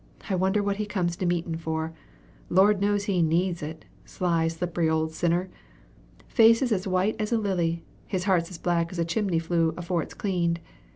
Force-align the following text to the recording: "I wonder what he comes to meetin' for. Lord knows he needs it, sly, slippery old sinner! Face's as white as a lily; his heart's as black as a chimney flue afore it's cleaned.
"I 0.31 0.33
wonder 0.33 0.63
what 0.63 0.77
he 0.77 0.87
comes 0.87 1.15
to 1.15 1.27
meetin' 1.27 1.57
for. 1.57 1.93
Lord 2.49 2.81
knows 2.81 3.03
he 3.03 3.21
needs 3.21 3.61
it, 3.61 3.85
sly, 4.03 4.47
slippery 4.47 4.89
old 4.89 5.11
sinner! 5.13 5.51
Face's 6.27 6.71
as 6.71 6.87
white 6.87 7.15
as 7.21 7.31
a 7.31 7.37
lily; 7.37 7.83
his 8.07 8.23
heart's 8.23 8.49
as 8.49 8.57
black 8.57 8.91
as 8.91 8.97
a 8.97 9.05
chimney 9.05 9.37
flue 9.37 9.75
afore 9.77 10.01
it's 10.01 10.15
cleaned. 10.15 10.59